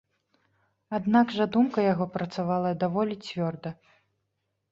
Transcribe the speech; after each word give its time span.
Аднак 0.97 1.27
жа 1.39 1.45
думка 1.57 1.79
яго 1.93 2.05
працавала 2.15 2.71
даволі 2.85 3.15
цвёрда. 3.27 3.69